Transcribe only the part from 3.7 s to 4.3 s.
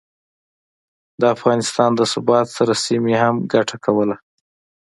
کوله